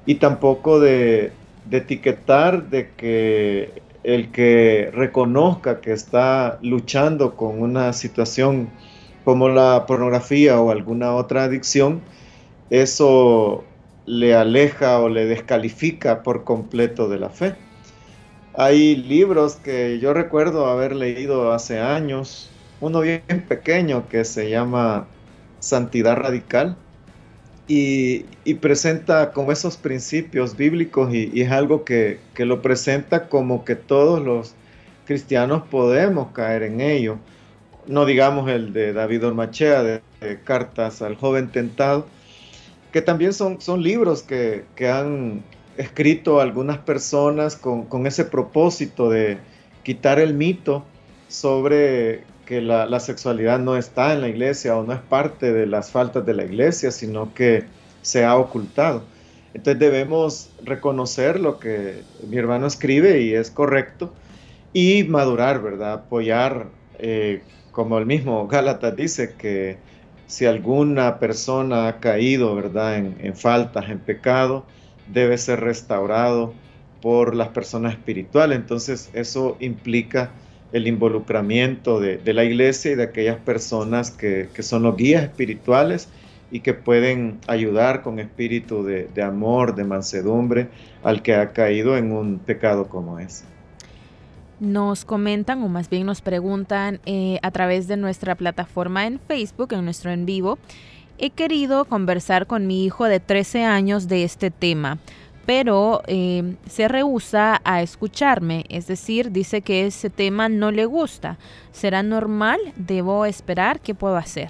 [0.05, 1.31] Y tampoco de,
[1.71, 8.69] etiquetar de que el que reconozca que está luchando con una situación
[9.23, 12.01] como la pornografía o alguna otra adicción,
[12.69, 13.63] eso
[14.05, 17.55] le aleja o le descalifica por completo de la fe.
[18.53, 22.51] Hay libros que yo recuerdo haber leído hace años,
[22.81, 25.07] uno bien pequeño que se llama
[25.59, 26.77] Santidad Radical
[27.67, 28.23] y,
[28.55, 34.53] presenta como esos principios bíblicos y, es algo que, lo presenta como que todos los
[35.05, 37.17] cristianos podemos caer en ello.
[37.87, 40.01] No digamos el de David Ormachea, de,
[40.43, 42.07] Cartas al Joven Tentado,
[42.91, 45.43] que también son, son libros que, han
[45.77, 49.37] escrito algunas personas con, con ese propósito de
[49.83, 50.85] quitar el mito
[51.27, 55.91] sobre que la, sexualidad no está en la iglesia o no es parte de las
[55.91, 57.63] faltas de la iglesia, sino que
[58.01, 59.03] se ha ocultado.
[59.53, 64.13] Entonces debemos reconocer lo que mi hermano escribe y es correcto
[64.73, 65.93] y madurar, ¿verdad?
[65.93, 66.67] Apoyar,
[66.99, 67.41] eh,
[67.71, 69.77] como el mismo Gálatas dice, que
[70.27, 72.97] si alguna persona ha caído, ¿verdad?
[72.97, 74.65] En, en faltas, en pecado,
[75.11, 76.53] debe ser restaurado
[77.01, 78.57] por las personas espirituales.
[78.57, 80.31] Entonces eso implica
[80.75, 86.09] el involucramiento de, la iglesia y de aquellas personas que, son los guías espirituales
[86.51, 90.67] y que pueden ayudar con espíritu de, amor, de mansedumbre
[91.01, 93.45] al que ha caído en un pecado como ese.
[94.59, 99.71] Nos comentan o más bien nos preguntan eh, a través de nuestra plataforma en Facebook,
[99.71, 100.59] en nuestro en vivo,
[101.17, 104.97] he querido conversar con mi hijo de 13 años de este tema
[105.45, 111.37] pero eh, se rehúsa a escucharme, es decir, dice que ese tema no le gusta.
[111.71, 112.59] ¿Será normal?
[112.75, 113.79] ¿Debo esperar?
[113.79, 114.49] ¿Qué puedo hacer?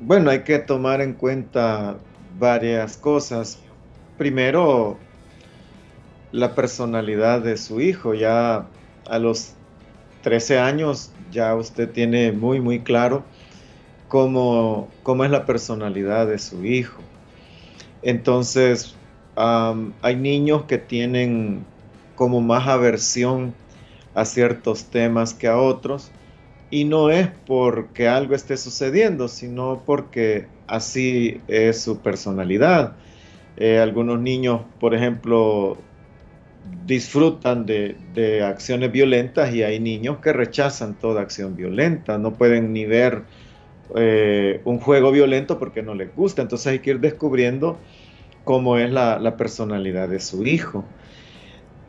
[0.00, 1.96] Bueno, hay que tomar en cuenta
[2.38, 3.58] varias cosas.
[4.18, 4.98] Primero,
[6.32, 8.14] la personalidad de su hijo.
[8.14, 8.66] Ya
[9.08, 9.54] a los
[10.22, 13.24] 13 años ya usted tiene muy, muy claro
[14.08, 17.00] cómo, cómo es la personalidad de su hijo.
[18.06, 18.94] Entonces,
[19.34, 21.64] hay niños que tienen
[22.14, 23.52] como más aversión
[24.14, 26.12] a ciertos temas que a otros,
[26.70, 32.96] y no es porque algo esté sucediendo, sino porque así es su personalidad.
[33.56, 35.76] Eh, algunos niños, por ejemplo,
[36.86, 37.96] disfrutan de,
[38.44, 43.24] acciones violentas y hay niños que rechazan toda acción violenta, no pueden ni ver
[43.94, 47.78] eh, un juego violento porque no les gusta, entonces hay que ir descubriendo
[48.44, 50.84] cómo es la personalidad de su hijo.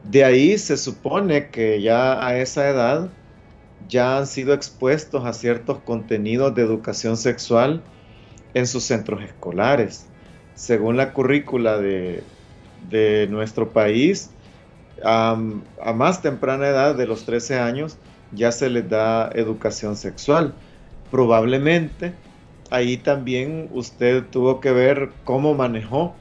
[0.03, 3.09] De ahí se supone que ya a esa edad
[3.89, 7.81] ya han sido expuestos a ciertos contenidos de educación sexual
[8.53, 10.07] en sus centros escolares.
[10.55, 12.23] Según la currícula de,
[13.29, 14.31] nuestro país,
[15.03, 15.35] a
[15.93, 17.97] más temprana edad de los 13 años
[18.31, 20.53] ya se les da educación sexual.
[21.11, 22.13] Probablemente
[22.69, 26.15] ahí también usted tuvo que ver cómo manejó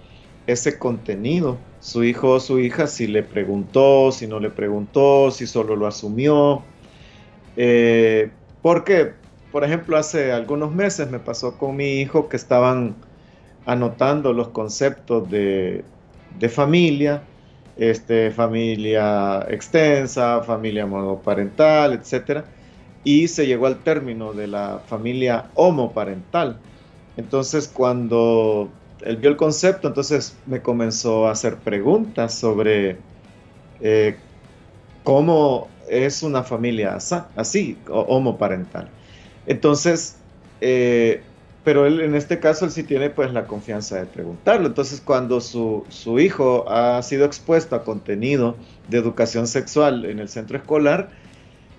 [0.46, 1.58] ese contenido.
[1.80, 5.86] Su hijo o su hija, si le preguntó, si no le preguntó, si solo lo
[5.86, 6.62] asumió,
[7.56, 8.30] eh,
[8.62, 9.12] porque,
[9.52, 12.96] por ejemplo, hace algunos meses me pasó con mi hijo que estaban
[13.64, 15.84] anotando los conceptos de,
[16.50, 17.22] familia,
[17.76, 22.44] este, familia extensa, familia monoparental, etc.
[23.06, 26.58] Y se llegó al término de la familia homoparental.
[27.16, 28.68] Entonces, cuando
[29.00, 32.96] él vio el concepto, entonces me comenzó a hacer preguntas sobre
[33.80, 34.16] eh,
[35.04, 36.98] cómo es una familia
[37.36, 38.88] así, homoparental.
[39.46, 40.16] Entonces,
[40.60, 41.22] eh,
[41.62, 44.66] pero él en este caso él sí tiene pues la confianza de preguntarlo.
[44.66, 45.84] Entonces, cuando su,
[46.18, 48.56] hijo ha sido expuesto a contenido
[48.88, 51.10] de educación sexual en el centro escolar,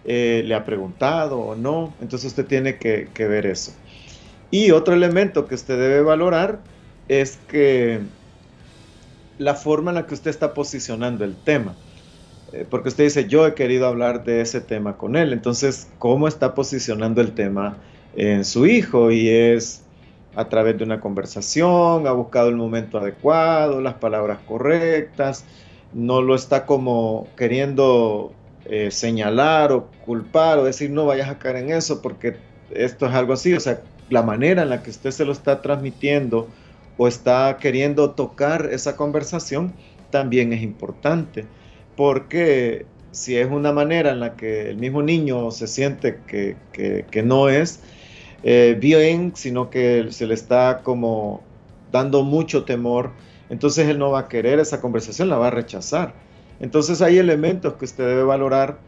[0.09, 3.73] eh, le ha preguntado o no, entonces usted tiene que, ver eso.
[4.49, 6.61] Y otro elemento que usted debe valorar
[7.09, 7.99] es que
[9.37, 11.75] la forma en la que usted está posicionando el tema.
[12.53, 16.29] Eh, porque usted dice, yo he querido hablar de ese tema con él, entonces, ¿cómo
[16.29, 17.75] está posicionando el tema
[18.15, 19.11] en su hijo?
[19.11, 19.83] Y es
[20.37, 25.43] a través de una conversación, ha buscado el momento adecuado, las palabras correctas,
[25.93, 28.31] no lo está como queriendo
[28.69, 32.37] eh, señalar o culpar o decir, no vayas a caer en eso porque
[32.71, 35.61] esto es algo así, o sea, la manera en la que usted se lo está
[35.61, 36.47] transmitiendo
[36.97, 39.73] o está queriendo tocar esa conversación
[40.09, 41.45] también es importante
[41.95, 47.49] porque si es una manera en la que el mismo niño se siente que, no
[47.49, 47.81] es
[48.43, 51.41] eh, bien, sino que se le está como
[51.91, 53.11] dando mucho temor,
[53.49, 56.13] entonces él no va a querer esa conversación, la va a rechazar.
[56.59, 58.79] Entonces hay elementos que usted debe valorar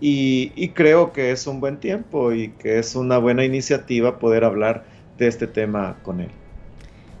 [0.00, 4.84] y, creo que es un buen tiempo y que es una buena iniciativa poder hablar
[5.18, 6.30] de este tema con él.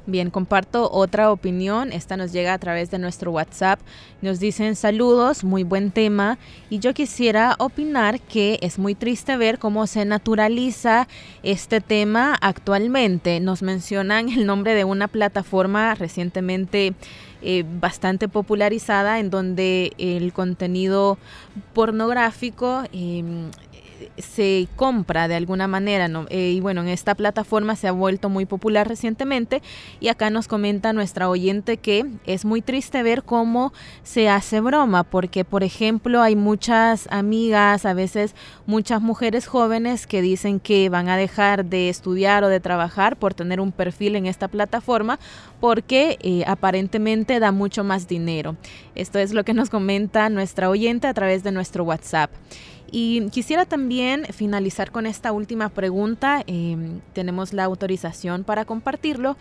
[0.08, 1.92] Bien, comparto otra opinión.
[1.92, 3.80] Esta nos llega a través de nuestro WhatsApp.
[4.22, 6.38] Nos dicen saludos, muy buen tema.
[6.70, 11.08] Y yo quisiera opinar que es muy triste ver cómo se naturaliza
[11.42, 13.40] este tema actualmente.
[13.40, 16.94] Nos mencionan el nombre de una plataforma recientemente
[17.42, 21.18] eh, bastante popularizada en donde el contenido
[21.74, 23.50] pornográfico em,
[24.18, 26.08] se compra de alguna manera.
[26.28, 29.62] Eh, y bueno, en esta plataforma se ha vuelto muy popular recientemente
[30.00, 33.72] y acá nos comenta nuestra oyente que es muy triste ver cómo
[34.02, 38.34] se hace broma, porque por ejemplo hay muchas amigas, a veces
[38.66, 43.34] muchas mujeres jóvenes que dicen que van a dejar de estudiar o de trabajar por
[43.34, 45.18] tener un perfil en esta plataforma
[45.60, 48.56] porque eh, aparentemente da mucho más dinero.
[48.94, 52.30] Esto es lo que nos comenta nuestra oyente a través de nuestro WhatsApp.
[52.90, 56.42] Y quisiera también finalizar con esta última pregunta.
[56.46, 59.36] Em, tenemos la autorización para compartirlo.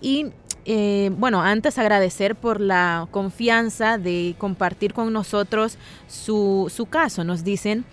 [0.00, 0.26] Y
[0.64, 5.78] eh, bueno, antes agradecer por la confianza de compartir con nosotros
[6.08, 7.24] su, su caso.
[7.24, 7.84] Nos dicen,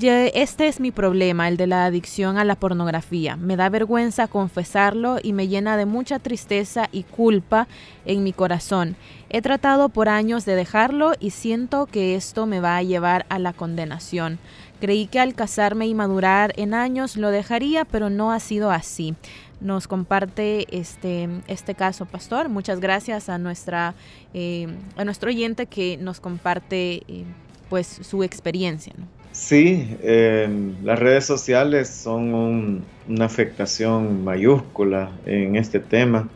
[0.00, 3.36] este es mi problema, el de la adicción a la pornografía.
[3.36, 7.68] Me da vergüenza confesarlo y me llena de mucha tristeza y culpa
[8.04, 8.96] en mi corazón.
[9.30, 13.38] He tratado por años de dejarlo y siento que esto me va a llevar a
[13.38, 14.38] la condenación.
[14.80, 19.14] Creí que al casarme y madurar en años lo dejaría, pero no ha sido así.
[19.60, 22.48] Nos comparte este, este caso, Pastor.
[22.48, 23.94] Muchas gracias a, nuestra,
[24.32, 27.24] eh, a nuestro oyente que nos comparte eh,
[27.68, 28.94] pues, su experiencia.
[29.32, 36.28] Sí, em, las redes sociales son una afectación mayúscula en este tema.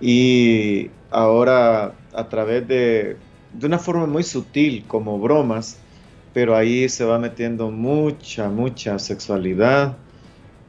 [0.00, 5.86] Y ahora a través de, de una forma muy sutil, como bromas,
[6.32, 10.04] pero ahí se va metiendo mucha, mucha sexualidad.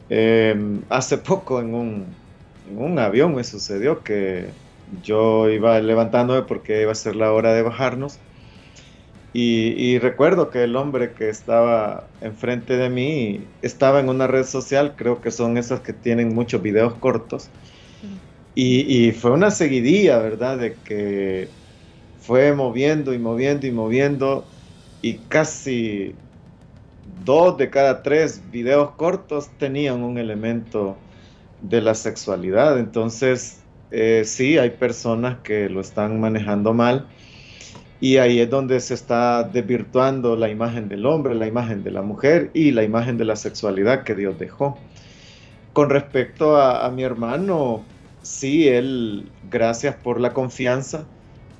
[0.09, 2.23] Em, hace poco en un,
[2.63, 7.53] en un avión me sucedió que yo iba levantándome porque iba a ser la hora
[7.53, 8.23] de bajarnos
[9.31, 14.95] Y, recuerdo que el hombre que estaba enfrente de mí estaba en una red social,
[14.95, 17.53] creo que son esas que tienen muchos videos cortos.
[18.61, 20.57] Y, fue una seguidilla, ¿verdad?
[20.57, 21.47] De que
[22.19, 24.43] fue moviendo y moviendo y moviendo
[25.01, 26.13] y casi
[27.23, 30.97] dos de cada tres videos cortos tenían un elemento
[31.61, 32.77] de la sexualidad.
[32.79, 37.07] Entonces, eh, sí, hay personas que lo están manejando mal
[38.01, 42.01] y ahí es donde se está desvirtuando la imagen del hombre, la imagen de la
[42.01, 44.77] mujer y la imagen de la sexualidad que Dios dejó.
[45.71, 47.85] Con respecto a, mi hermano,
[48.29, 51.05] sí, él, gracias por la confianza,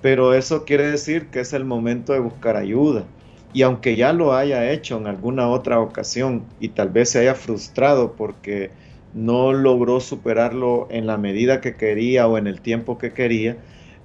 [0.01, 3.05] pero eso quiere decir que es el momento de buscar ayuda.
[3.53, 7.35] Y aunque ya lo haya hecho en alguna otra ocasión y tal vez se haya
[7.35, 8.71] frustrado porque
[9.13, 13.57] no logró superarlo en la medida que quería o en el tiempo que quería,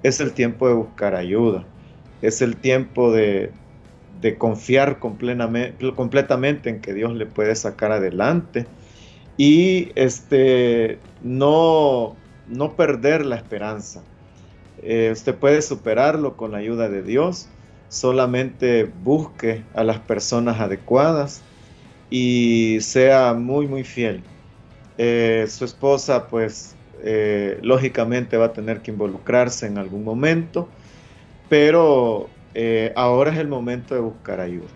[0.02, 1.66] es el tiempo de buscar ayuda
[2.24, 3.52] es el tiempo de,
[4.38, 8.64] confiar completamente en que Dios le puede sacar adelante
[9.36, 12.16] y este, no,
[12.46, 14.02] no perder la esperanza.
[14.82, 17.48] Eh, usted puede superarlo con la ayuda de Dios,
[17.88, 21.42] solamente busque a las personas adecuadas
[22.10, 24.22] y sea muy, muy fiel.
[24.98, 30.68] Eh, su esposa, pues, eh, lógicamente va a tener que involucrarse en algún momento
[31.48, 32.30] pero
[32.94, 34.68] ahora es el momento de buscar ayuda.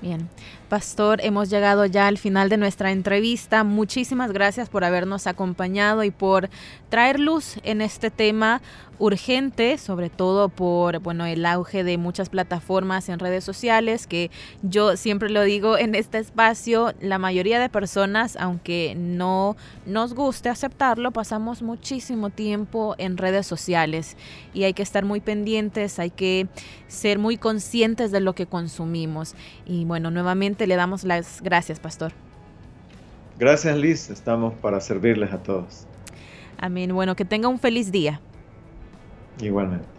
[0.00, 0.28] Bien,
[0.72, 3.62] Pastor, hemos llegado ya al final de nuestra entrevista.
[3.62, 6.48] Muchísimas gracias por habernos acompañado y por
[6.88, 8.62] traer luz en este tema
[8.98, 14.30] urgente, sobre todo por bueno, el auge de muchas plataformas en redes sociales, que
[14.62, 19.56] yo siempre lo digo en este espacio, la mayoría de personas, aunque no
[19.86, 24.16] nos guste aceptarlo, pasamos muchísimo tiempo en redes sociales
[24.54, 26.46] y hay que estar muy pendientes, hay que
[26.86, 29.34] ser muy conscientes de lo que consumimos.
[29.66, 32.12] Y bueno, nuevamente le damos las gracias, pastor.
[33.38, 35.86] Gracias, Liz, estamos para servirles a todos.
[36.58, 36.94] Amén.
[36.94, 38.20] Bueno, que tenga un feliz día.
[39.40, 39.91] Igualmente.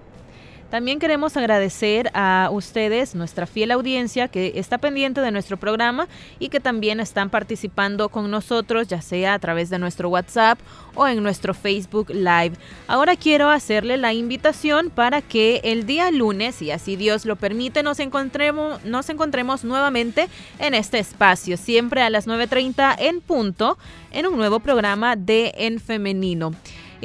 [0.74, 6.08] También queremos agradecer a ustedes, nuestra fiel audiencia que está pendiente de nuestro programa
[6.40, 10.58] y que también están participando con nosotros, ya sea a través de nuestro WhatsApp
[10.96, 12.54] o en nuestro Facebook Live.
[12.88, 17.84] Ahora quiero hacerle la invitación para que el día lunes, y así Dios lo permite,
[17.84, 23.78] nos encontremos, nos encontremos nuevamente en este espacio, siempre a las 9.30 en punto,
[24.10, 26.52] en un nuevo programa de En Femenino.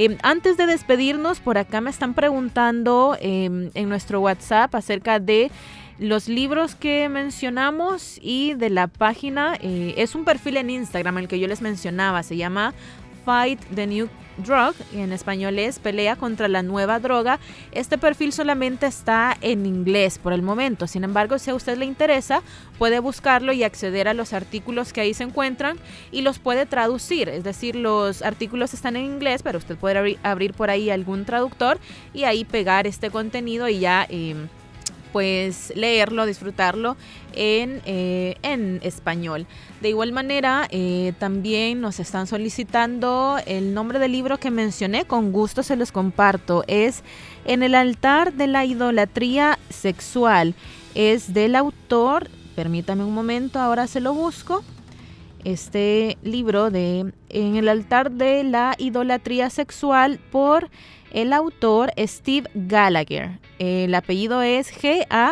[0.01, 5.51] Em, antes de despedirnos, por acá me están preguntando em, en nuestro WhatsApp acerca de
[5.99, 9.59] los libros que mencionamos y de la página.
[9.61, 12.75] Eh, es un perfil en Instagram el que yo les mencionaba, se llama
[13.25, 14.09] Fight the New
[14.39, 17.39] Drug, y en español es Pelea contra la nueva droga.
[17.73, 20.87] Este perfil solamente está en inglés por el momento.
[20.87, 22.43] Sin embargo, si a usted le interesa,
[22.79, 25.77] puede buscarlo y acceder a los artículos que ahí se encuentran
[26.13, 27.29] y los puede traducir.
[27.29, 31.79] Es decir, los artículos están en inglés, pero usted puede abrir, por ahí algún traductor
[32.15, 34.07] y ahí pegar este contenido y ya...
[34.09, 34.49] Em,
[35.19, 36.97] pues leerlo, disfrutarlo
[37.33, 39.49] en, eh, en español.
[39.81, 45.33] De igual manera, eh, también nos están solicitando el nombre del libro que mencioné, con
[45.33, 46.63] gusto se los comparto.
[46.69, 47.03] Es
[47.45, 50.55] En el altar de la idolatría sexual.
[50.95, 54.63] Es del autor, permítame un momento, ahora se lo busco.
[55.43, 60.71] Este libro de En el altar de la idolatría sexual por
[61.13, 63.39] el autor Steve Gallagher.
[63.59, 65.29] El apellido es G-A-L-L-A-G-H-E-R.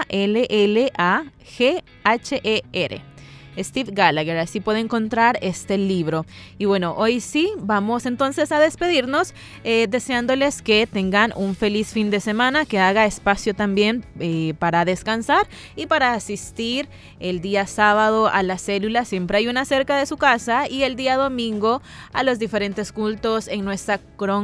[3.58, 4.38] Steve Gallagher.
[4.38, 6.26] Así puede encontrar este libro.
[6.58, 9.34] Y bueno, hoy sí, vamos entonces a despedirnos
[9.64, 14.84] eh, deseándoles que tengan un feliz fin de semana, que haga espacio también eh, para
[14.84, 15.46] descansar
[15.76, 16.88] y para asistir
[17.20, 19.04] el día sábado a la célula.
[19.04, 21.82] Siempre hay una cerca de su casa y el día domingo
[22.12, 24.00] a los diferentes cultos en nuestra,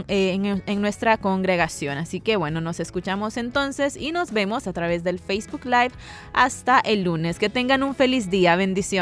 [0.08, 1.98] eh, en nuestra congregación.
[1.98, 5.92] Así que bueno, nos escuchamos entonces y nos vemos a través del Facebook Live
[6.32, 7.38] hasta el lunes.
[7.38, 8.56] Que tengan un feliz día.
[8.56, 9.01] Bendiciones.